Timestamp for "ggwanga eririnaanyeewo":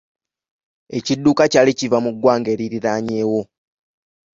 2.13-3.41